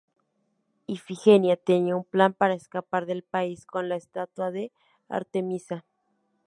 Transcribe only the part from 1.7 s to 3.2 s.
un plan para escapar